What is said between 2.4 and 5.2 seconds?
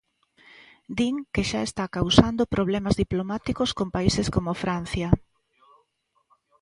problemas diplomáticos con países como Francia.